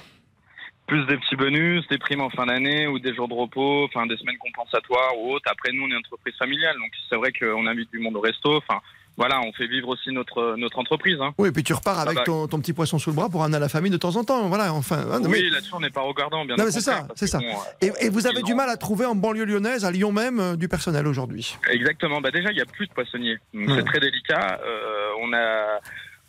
[0.87, 4.05] Plus des petits bonus, des primes en fin d'année ou des jours de repos, enfin
[4.07, 5.49] des semaines compensatoires ou autres.
[5.51, 8.21] Après, nous, on est une entreprise familiale, donc c'est vrai qu'on invite du monde au
[8.21, 8.55] resto.
[8.55, 8.79] Enfin,
[9.17, 11.17] voilà, on fait vivre aussi notre, notre entreprise.
[11.19, 11.33] Hein.
[11.39, 12.23] Oui, et puis tu repars avec bah.
[12.23, 14.23] ton, ton petit poisson sous le bras pour amener à la famille de temps en
[14.23, 14.47] temps.
[14.47, 14.99] Voilà, enfin.
[15.11, 17.27] hein, oui, mais- là-dessus, on n'est pas regardant, bien Non, au mais c'est ça, c'est
[17.27, 17.39] ça.
[17.39, 20.11] bon, euh, Et, et vous avez du mal à trouver en banlieue lyonnaise, à Lyon
[20.13, 21.57] même, euh, du personnel aujourd'hui?
[21.69, 22.21] Exactement.
[22.21, 23.37] Bah déjà, il n'y a plus de poissonniers.
[23.53, 23.65] Ouais.
[23.75, 24.61] c'est très délicat.
[24.63, 25.79] Euh, on a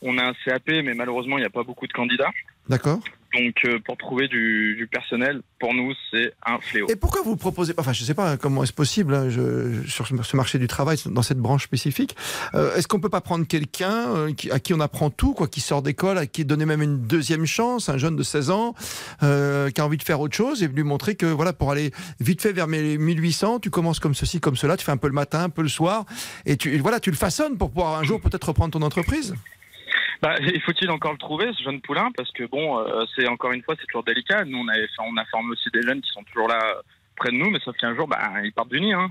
[0.01, 2.31] on a un CAP, mais malheureusement, il n'y a pas beaucoup de candidats.
[2.69, 3.01] D'accord
[3.35, 6.87] Donc euh, pour trouver du, personnel, pour nous, c'est un fléau.
[6.89, 9.29] Et pourquoi vous proposez, enfin je sais pas comment est-ce possible hein,
[9.87, 12.17] sur ce marché du travail, dans cette branche spécifique,
[12.55, 15.61] euh, est-ce qu'on peut pas prendre quelqu'un euh, à qui on apprend tout, quoi, qui
[15.61, 18.75] sort d'école, à qui donner même une deuxième chance, un jeune de 16 ans
[19.21, 22.41] qui a envie de faire autre chose et lui montrer que voilà pour aller vite
[22.41, 25.15] fait vers mes 1800, tu commences comme ceci, comme cela, tu fais un peu le
[25.15, 26.07] matin, un peu le soir
[26.47, 29.35] et voilà tu le façonnes pour pouvoir un jour peut-être reprendre ton entreprise?
[30.21, 32.11] Bah, il faut-il encore le trouver, ce jeune poulain?
[32.17, 34.45] Parce que bon, euh, c'est encore une fois, c'est toujours délicat.
[34.45, 36.83] Nous, on a, on a formé aussi des jeunes qui sont toujours là
[37.19, 38.93] près de nous, mais sauf qu'un jour, bah, ils partent du nid.
[38.93, 39.09] Hein.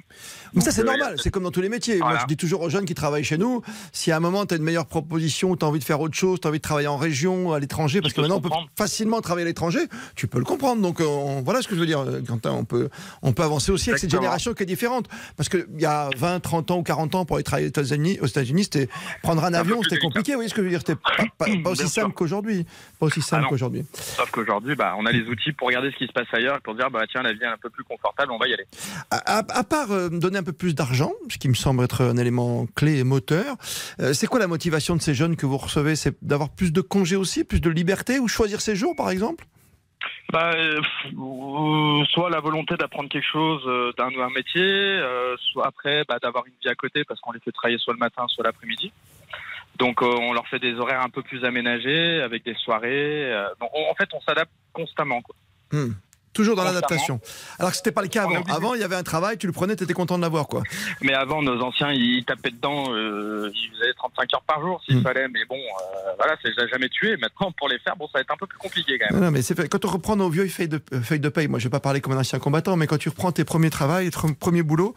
[0.53, 1.99] Mais ça, c'est euh, normal, c'est comme dans tous les métiers.
[1.99, 4.53] Moi, je dis toujours aux jeunes qui travaillent chez nous, si à un moment, tu
[4.53, 6.63] as une meilleure proposition, tu as envie de faire autre chose, tu as envie de
[6.63, 9.81] travailler en région, à l'étranger, parce que maintenant, on peut facilement travailler à l'étranger,
[10.15, 10.81] tu peux le comprendre.
[10.81, 12.51] Donc, euh, on- voilà ce que je veux dire, euh, Quentin.
[12.51, 12.89] On peut,
[13.21, 15.07] on peut avancer aussi avec cette génération qui est différente.
[15.35, 18.19] Parce qu'il y a 20, 30 ans ou 40 ans, pour aller travailler aux États-Unis,
[18.21, 18.87] aux États-Unis c'était
[19.21, 20.31] prendre un avion, c'était compliqué.
[20.31, 22.65] Vous voyez ce que je veux dire C'était pas, pas- pas Bien aussi simple qu'aujourd'hui.
[22.99, 23.49] Pas aussi simple non.
[23.49, 23.85] qu'aujourd'hui.
[23.93, 26.59] Sauf qu'aujourd'hui, bah, on a les outils pour regarder ce qui se passe ailleurs et
[26.61, 28.65] pour dire, bah, tiens, la vie est un peu plus confortable, on va y aller.
[29.11, 32.01] À, à- à part euh, donner un peu plus d'argent, ce qui me semble être
[32.03, 33.55] un élément clé et moteur,
[33.99, 35.95] euh, c'est quoi la motivation de ces jeunes que vous recevez?
[35.95, 39.45] C'est d'avoir plus de congés aussi, plus de liberté ou choisir ses jours par exemple?
[40.31, 40.79] Bah, euh,
[42.11, 46.45] soit la volonté d'apprendre quelque chose euh, d'un un métier, euh, soit après bah, d'avoir
[46.45, 48.91] une vie à côté parce qu'on les fait travailler soit le matin, soit l'après-midi.
[49.79, 53.31] Donc on leur fait des horaires un peu plus aménagés avec des soirées.
[53.59, 55.21] donc, on- en fait, on s'adapte constamment.
[55.21, 55.35] Quoi.
[55.71, 55.93] Hmm.
[56.37, 57.19] Toujours dans l'adaptation.
[57.57, 58.35] Alors que c'était pas le cas avant.
[58.37, 58.55] obligé.
[58.55, 60.61] Avant, il y avait un travail, tu le prenais, tu étais content de l'avoir, quoi.
[61.01, 64.99] Mais avant, nos anciens, ils tapaient dedans, euh, ils faisaient 35 heures par jour s'il
[64.99, 65.03] Mm.
[65.03, 65.27] fallait.
[65.29, 67.17] Mais bon, euh, voilà, c'est j'ai jamais tué.
[67.17, 69.23] Maintenant, pour les faire, bon, ça va être un peu plus compliqué quand même.
[69.23, 69.67] non, mais c'est.
[69.67, 71.79] Quand on reprend nos vieilles feuilles de, euh, feuilles de paye, moi je vais pas
[71.79, 74.93] parler comme un ancien combattant, mais quand tu reprends tes premiers travails, tes premiers boulots,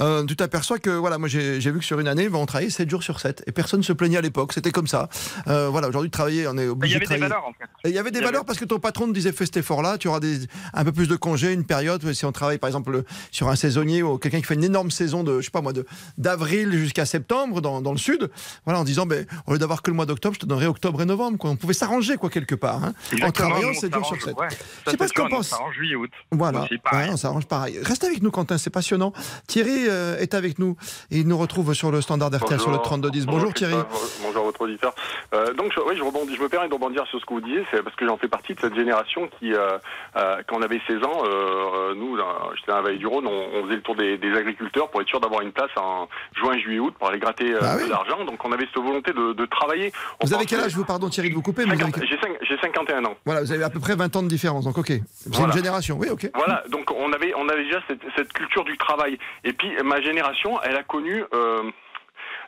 [0.00, 2.88] euh, tu t'aperçois que, voilà, moi j'ai vu que sur une année, on travaillait 7
[2.90, 5.08] jours sur 7 et personne se plaignait à l'époque, c'était comme ça.
[5.46, 7.28] Voilà, aujourd'hui, travailler, on est Mais il obligé y de avait des travailler.
[7.28, 7.64] valeurs en fait.
[7.88, 9.56] Il y avait des Il y valeurs parce que ton patron te disait fais cet
[9.56, 10.40] effort-là, tu auras des,
[10.74, 12.12] un peu plus de congés, une période.
[12.12, 15.22] Si on travaille par exemple sur un saisonnier ou quelqu'un qui fait une énorme saison
[15.24, 15.86] de, je sais pas moi, de-
[16.18, 18.30] d'avril jusqu'à septembre dans, dans le sud,
[18.64, 21.02] voilà, en disant ben, au lieu d'avoir que le mois d'octobre, je te donnerai octobre
[21.02, 21.38] et novembre.
[21.38, 21.50] Quoi.
[21.50, 22.84] On pouvait s'arranger quoi quelque part.
[22.84, 22.92] hein,
[23.22, 24.38] en travaillant nous, on 7 jours sur s'arrange, 7.
[24.38, 24.48] ouais.
[24.86, 25.48] Je sais pas ce qu'on pense.
[25.48, 26.10] s'arrange juillet, août.
[26.30, 27.06] Voilà, Aussi, pareil.
[27.08, 27.78] Ouais, on s'arrange pareil.
[27.82, 29.12] Reste avec nous, Quentin, c'est passionnant.
[29.46, 30.76] Thierry euh, est avec nous
[31.10, 33.26] et il nous retrouve sur le standard d'RTL sur le 3210.
[33.26, 33.72] Bonjour, Thierry.
[33.74, 34.94] Christophe, Bonjour votre auditeur.
[35.34, 37.40] Euh, donc je, oui, je rebondis, je me permets de rebondir sur ce que vous
[37.40, 39.78] disiez, c'est parce que j'en fais partie de cette génération qui, euh,
[40.16, 42.16] euh, quand on avait 16 ans, euh, nous,
[42.56, 45.00] j'étais dans la vallée du Rhône, on, on faisait le tour des, des agriculteurs pour
[45.00, 47.84] être sûr d'avoir une place en juin, juillet, août pour aller gratter euh, Ah oui.
[47.84, 48.24] de l'argent.
[48.24, 49.92] Donc on avait cette volonté de, de travailler.
[50.20, 52.00] On Vous avez quel âge, vous, pardon, Thierry, de vous couper mais vous avez 50
[52.00, 53.14] quel- J'ai cinq- j'ai 51 ans.
[53.24, 54.88] Voilà, vous avez à peu près 20 ans de différence, donc ok.
[54.88, 55.52] C'est Voilà.
[55.52, 56.30] une génération, oui, ok.
[56.34, 59.18] Voilà, donc on avait, on avait déjà cette, cette culture du travail.
[59.44, 61.62] Et puis ma génération, elle a connu euh,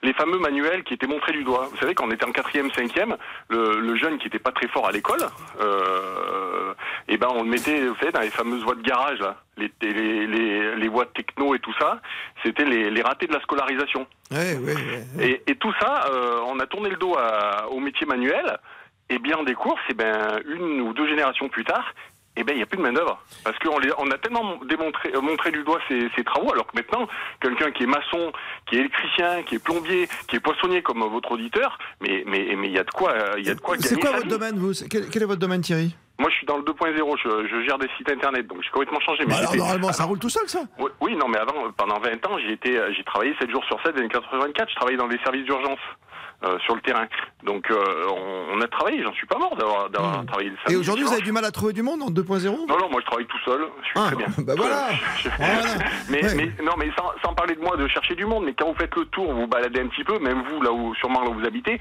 [0.05, 1.69] les fameux manuels qui étaient montrés du doigt.
[1.73, 3.17] Vous savez, quand on était en quatrième, cinquième,
[3.49, 5.23] le, le jeune qui était pas très fort à l'école,
[5.61, 6.73] euh,
[7.09, 9.71] et ben on le mettait, vous savez, dans les fameuses voies de garage, là, les,
[9.83, 12.01] les, les, les voies techno et tout ça,
[12.45, 14.07] c'était les, les ratés de la scolarisation.
[14.31, 15.27] Ouais, ouais, ouais.
[15.27, 18.59] Et, et tout ça, euh, on a tourné le dos à- au métier manuel.
[19.11, 21.93] Et bien des courses, et ben une ou deux générations plus tard,
[22.37, 24.57] eh ben il n'y a plus de main d'œuvre parce qu'on les- on a tellement
[24.65, 27.07] démontré euh, montré du doigt ces, ces travaux, alors que maintenant
[27.41, 28.33] quelqu'un qui est maçon,
[28.67, 32.69] qui est électricien, qui est plombier, qui est poissonnier comme votre auditeur, mais mais mais
[32.69, 34.29] il y a de quoi euh, il y a de quoi C'est quoi votre vie.
[34.31, 37.49] domaine, vous quel, quel est votre domaine, Thierry Moi je suis dans le 2.0, je,
[37.49, 39.25] je gère des sites internet, donc j'ai complètement changé.
[39.27, 41.99] Mais Bah Alors, normalement, ça roule tout seul, ça oui, oui, non, mais avant, pendant
[42.01, 44.71] 20 ans, j'ai été, euh, j'ai travaillé 7 jours sur 7 dans les années 84.
[44.71, 45.79] Je travaillais dans des services d'urgence
[46.45, 47.07] euh, sur le terrain.
[47.45, 47.77] Donc, euh,
[48.11, 49.03] on, on a travaillé.
[49.03, 51.45] J'en suis pas mort d'avoir, d'avoir travaillé le Et samedi, aujourd'hui, vous avez du mal
[51.45, 53.63] à trouver du monde en 2.0 Non, non, moi je travaille tout seul.
[53.83, 54.27] Je suis Ah, très bien.
[54.45, 54.89] bah voilà.
[55.17, 55.63] Je- je- Voilà.
[56.11, 56.35] mais, Ouais.
[56.35, 58.79] mais non, mais sans, sans parler de moi de chercher du monde, mais quand vous
[58.79, 61.35] faites le tour, vous baladez un petit peu, même vous là où sûrement là où
[61.35, 61.79] vous habitez.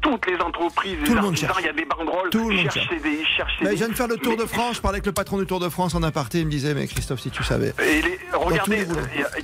[0.00, 1.60] Toutes les entreprises, Tout les le monde artisans, cherche.
[1.62, 2.30] il y a des banderoles.
[2.30, 3.02] Tout le ils monde cherchent cherche.
[3.02, 4.80] des, ils cherchent Mais des- je viens de faire le Tour mais- de France, je
[4.80, 7.20] parlais avec le patron du Tour de France en aparté, il me disait, mais Christophe,
[7.20, 7.74] si tu savais.
[7.82, 8.86] Et les- tous regardez,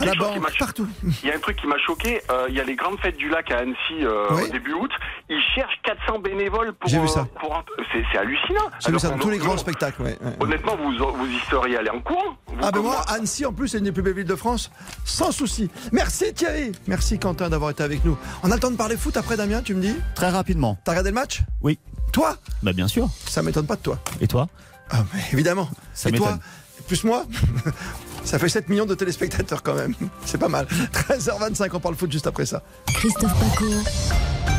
[0.01, 0.87] il y a banque, partout.
[1.23, 2.23] Il y a un truc qui m'a choqué.
[2.31, 4.42] euh, il y a les grandes fêtes du lac à Annecy euh, Oui.
[4.45, 4.90] au début août.
[5.29, 6.88] Ils cherchent 400 bénévoles pour.
[6.88, 7.27] J'ai vu ça.
[7.40, 8.71] pour c'est, hallucinant.
[8.85, 10.16] J'ai vu ça dans tous les grands spectacles, ouais.
[10.21, 10.33] ouais.
[10.40, 12.37] Honnêtement, vous vous y seriez allé en courant.
[12.62, 14.71] Ah ben moi, Annecy en plus, c'est une des plus belles villes de France,
[15.05, 15.71] sans souci.
[15.92, 18.16] Merci Thierry, merci Quentin d'avoir été avec nous.
[18.42, 19.95] On a le temps de parler foot après Damien, tu me dis?
[20.14, 20.78] Très rapidement.
[20.85, 21.42] T'as regardé le match?
[21.61, 21.76] Oui.
[22.12, 22.37] Toi?
[22.62, 23.09] Bah bien sûr.
[23.28, 23.98] Ça m'étonne pas de toi.
[24.20, 24.46] Et toi?
[24.90, 25.68] Ah mais évidemment.
[25.92, 26.40] Ça Et toi m'étonne.
[26.87, 27.24] Plus moi?
[28.24, 29.94] Ça fait 7 millions de téléspectateurs quand même.
[30.24, 30.66] C'est pas mal.
[30.92, 32.62] 13h25, on parle foot juste après ça.
[32.87, 33.66] Christophe Paco.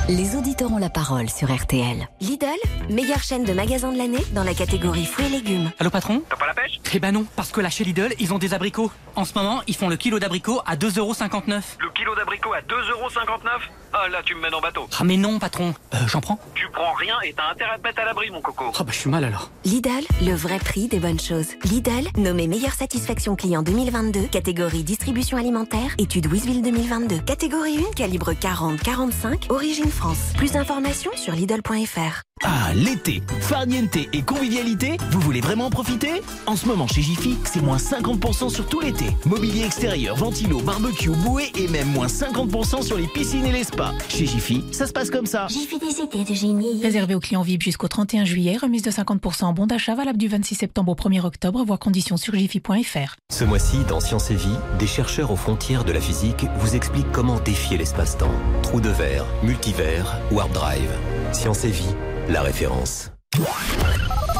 [0.09, 2.07] Les auditeurs ont la parole sur RTL.
[2.21, 2.45] Lidl,
[2.89, 5.71] meilleure chaîne de magasins de l'année dans la catégorie fruits et légumes.
[5.79, 6.21] Allô patron?
[6.29, 6.79] T'as pas la pêche?
[6.93, 8.89] Eh ben non, parce que là chez Lidl, ils ont des abricots.
[9.15, 11.61] En ce moment, ils font le kilo d'abricots à 2,59€.
[11.79, 13.59] Le kilo d'abricot à 2,59€
[13.93, 14.87] Ah là, tu me mènes en bateau.
[14.99, 17.83] Ah mais non patron, euh, j'en prends Tu prends rien et t'as intérêt à te
[17.83, 18.65] mettre à l'abri, mon coco.
[18.77, 19.49] Ah bah je suis mal alors.
[19.65, 21.49] Lidl, le vrai prix des bonnes choses.
[21.63, 27.19] Lidl, nommé meilleure satisfaction client 2022, catégorie distribution alimentaire, étude Wisville 2022.
[27.19, 30.33] Catégorie 1, calibre 40-45, origine France.
[30.37, 32.26] Plus d'informations sur Lidl.fr.
[32.43, 36.21] Ah, l'été, farniente et convivialité, vous voulez vraiment en profiter?
[36.45, 39.05] En ce moment chez Jiffy, c'est moins 50% sur tout l'été.
[39.25, 43.91] Mobilier extérieur, ventilo, barbecue, bouée et même moins 50% sur les piscines et les spas.
[44.09, 45.47] Chez Jiffy, ça se passe comme ça.
[45.49, 46.81] J'ai fait des étés de génie.
[46.83, 50.27] Réservé aux clients VIP jusqu'au 31 juillet, remise de 50% en bon d'achat valable du
[50.27, 53.15] 26 septembre au 1er octobre, voire conditions sur jiffy.fr.
[53.31, 57.11] Ce mois-ci, dans Science et Vie, des chercheurs aux frontières de la physique vous expliquent
[57.11, 58.31] comment défier l'espace-temps.
[58.61, 60.91] Trou de verre, multivers, warp drive.
[61.33, 61.83] Science et Vie,
[62.29, 63.11] la référence.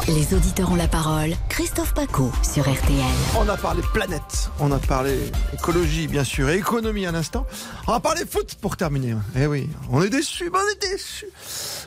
[0.08, 1.30] Les auditeurs ont la parole.
[1.48, 3.04] Christophe Paco sur RTL.
[3.38, 5.18] On a parlé planète, on a parlé
[5.52, 7.46] écologie bien sûr, et économie à l'instant.
[7.86, 9.14] On va parler foot pour terminer.
[9.36, 11.26] Eh oui, on est déçus, on est déçus.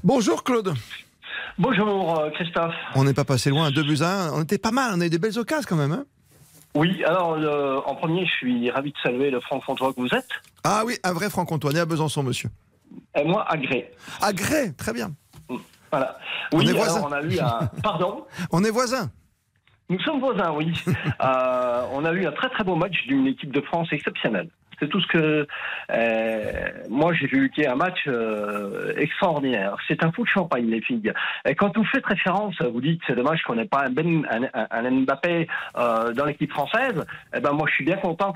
[0.04, 0.74] Bonjour Claude.
[1.58, 2.74] Bonjour euh, Christophe.
[2.96, 4.34] On n'est pas passé loin, 2 buts à 1.
[4.34, 5.92] On était pas mal, on a eu des belles occasions quand même.
[5.92, 6.06] hein.
[6.76, 10.30] Oui, alors euh, en premier, je suis ravi de saluer le franc-comtois que vous êtes.
[10.64, 12.50] ah oui, un vrai franc-comtois, né à Besançon, monsieur.
[13.16, 13.92] Et moi, à Gré.
[14.22, 15.12] À Gré, très bien.
[15.92, 16.18] Voilà.
[16.54, 17.08] On Oui, est alors, voisins.
[17.08, 17.68] on a eu un.
[17.84, 19.10] Pardon On est voisins.
[19.90, 20.72] Nous sommes voisins, oui.
[21.24, 24.50] Euh, on a eu un très très beau match d'une équipe de France exceptionnelle.
[24.82, 25.48] C'est tout ce que
[25.92, 26.52] euh,
[26.90, 29.76] moi j'ai vu qui est un match euh, extraordinaire.
[29.88, 31.14] C'est un fou de champagne les filles.
[31.48, 34.66] Et quand vous faites référence, vous dites c'est dommage qu'on n'ait pas un, ben, un,
[34.72, 37.06] un- Mbappé euh, dans l'équipe française.
[37.36, 38.34] Eh ben moi je suis bien content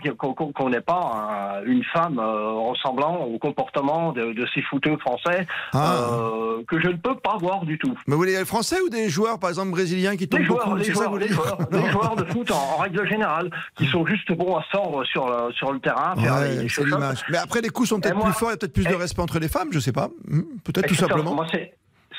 [0.54, 5.48] qu'on n'ait pas un- une femme euh, ressemblant au comportement de, de ces footeux français
[5.74, 6.08] Ah.
[6.12, 7.94] euh, que je ne peux pas voir du tout.
[8.08, 10.66] Mais vous voulez les Français ou des joueurs, par exemple, brésiliens qui tombent Les joueurs,
[10.66, 13.50] beaucoup les ça que joueurs, les joueurs, les joueurs de foot en, en règle générale,
[13.76, 17.24] qui sont juste bons à tordre sur le, sur le terrain, faire Ouais, c'est l'image.
[17.30, 18.86] Mais après, les coups sont peut-être Et moi- plus forts, il y a peut-être plus
[18.86, 20.10] de respect entre les femmes, je sais pas.
[20.28, 21.08] Hmm, Peut-être tout Exactement.
[21.10, 21.36] simplement.
[21.36, 21.74] Moi, c'est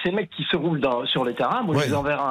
[0.07, 1.83] ces mecs qui se roulent dans- sur les terrains, moi, Ouais.
[1.85, 2.23] je les enverrai,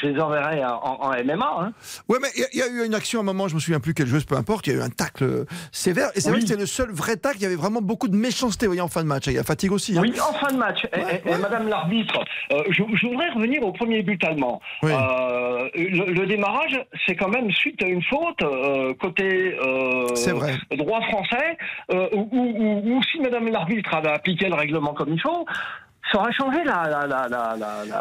[0.00, 1.50] je les enverrai en, en MMA.
[1.60, 1.72] Hein.
[2.08, 3.54] Ouais, mais il y a- il y, a eu une action à un moment, je
[3.56, 6.10] me souviens plus quelle joueuse, peu importe, il y a eu un tacle sévère.
[6.14, 6.44] Et c'est vrai Oui.
[6.44, 8.80] que c'est le seul vrai tacle, il y avait vraiment beaucoup de méchanceté vous voyez,
[8.82, 9.26] en fin de match.
[9.26, 9.98] Il y a fatigue aussi.
[9.98, 10.02] hein.
[10.02, 10.84] Oui, en fin de match.
[10.94, 12.20] Et- et, et Madame l'arbitre,
[12.52, 14.60] euh, je, je voudrais revenir au premier but allemand.
[14.84, 19.56] Euh, le, le démarrage, c'est quand même suite à une faute euh, côté
[20.32, 20.54] vrai.
[20.76, 21.58] droit français,
[22.12, 25.44] où, où- où- où si Madame l'arbitre avait appliqué le règlement comme il faut,
[26.12, 27.56] ça aurait changé la, la, la, la,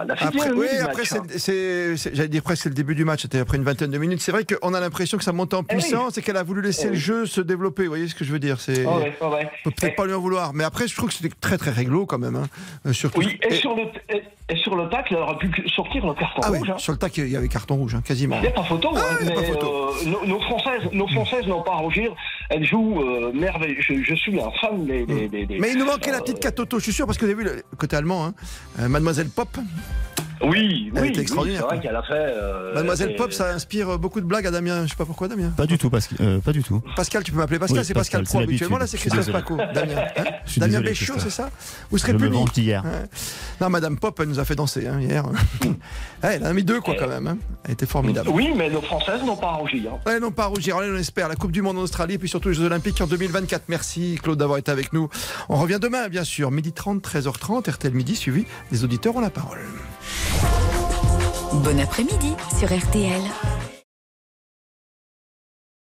[0.06, 1.96] la, Après, oui, du après, hein.
[2.14, 4.22] j'allais dire presque c'est le début du match, c'était après une vingtaine de minutes.
[4.22, 5.80] C'est vrai qu'on a l'impression que ça monte en Eh oui.
[5.82, 7.84] puissance et qu'elle a voulu laisser Eh le jeu se développer.
[7.84, 8.90] Vous voyez ce que je veux dire C'est, Ah
[9.22, 9.26] ah.
[9.26, 9.30] On
[9.70, 10.54] peut peut-être pas lui en vouloir.
[10.54, 12.36] Mais après, je trouve que c'était très très réglo quand même.
[12.36, 12.48] hein.
[12.86, 13.20] Euh, surtout.
[13.20, 16.50] Oui, et, sur le, et, sur le tacle, elle aurait pu sortir le carton ah
[16.50, 16.70] rouge.
[16.70, 16.78] hein.
[16.78, 18.36] sur le tac, il y avait carton rouge, quasiment.
[18.38, 21.08] Il n'y a pas photo, hein, il y a mais euh, nos, nos Françaises, nos
[21.08, 22.14] Françaises n'ont pas à rougir.
[22.50, 23.32] Elles jouent euh.
[23.80, 25.06] Je, je suis un fan des.
[25.06, 27.18] des, des- des- Mais il nous manquait la euh, petite catoto, je suis sûr, parce
[27.18, 28.34] que vous avez vu le côté allemand, hein.
[28.80, 29.58] Euh, Mademoiselle Pop.
[30.42, 32.14] Oui, Elle oui, était oui, extraordinaire, c'est vrai qu'elle a fait.
[32.14, 34.84] euh, Mademoiselle Pop, ça inspire beaucoup de blagues à Damien.
[34.86, 35.50] Je sais pas pourquoi, Damien.
[35.56, 36.18] Pas du tout, Pascal.
[36.22, 36.82] euh, pas du tout.
[36.96, 38.78] Pascal, tu peux m'appeler Pascal, Oui, c'est Pascal, Pascal, Pro c'est habituellement.
[38.78, 39.58] Là, c'est Christophe Paco.
[39.74, 39.96] Damien.
[40.18, 40.24] hein
[40.58, 41.50] Damien Béchiot, c'est ça
[41.92, 42.44] Vous serez puni.
[42.58, 42.84] hier.
[42.84, 42.92] Ouais.
[43.62, 45.24] Non, Madame Pop, elle nous a fait danser hein, hier.
[46.22, 47.28] Elle en a mis deux, quoi, quand même.
[47.28, 47.38] hein.
[47.66, 48.30] Elle était formidable.
[48.32, 49.94] Oui, mais nos Françaises n'ont pas à rougir.
[49.94, 50.00] hein.
[50.06, 50.78] Ouais, non, pas à rougir.
[50.78, 51.28] Allez, on espère.
[51.28, 53.64] La Coupe du Monde en Australie et puis surtout les Jeux Olympiques en 2024.
[53.68, 55.10] Merci, Claude, d'avoir été avec nous.
[55.50, 56.50] On revient demain, bien sûr.
[56.52, 58.46] Midi 30, 13h30, RTL Midi, suivi.
[58.72, 59.60] Les auditeurs ont la parole.
[61.54, 63.22] Bon après-midi sur RTL.